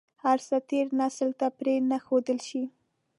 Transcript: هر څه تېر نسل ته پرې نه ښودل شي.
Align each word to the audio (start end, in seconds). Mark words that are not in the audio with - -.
هر 0.23 0.37
څه 0.47 0.57
تېر 0.69 0.85
نسل 0.99 1.29
ته 1.39 1.47
پرې 1.59 1.75
نه 1.89 1.97
ښودل 2.05 2.39
شي. 2.49 2.63